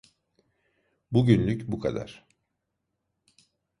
Bugünlük 1.11 1.67
bu 1.67 1.79
kadar. 1.79 2.25